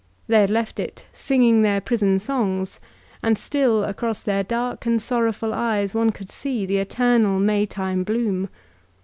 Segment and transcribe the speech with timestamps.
[0.25, 2.79] They had left it, sing ing their prison songs;
[3.21, 8.49] and still across their dark and sorrowful eyes one could see the eternal Maytime bloom.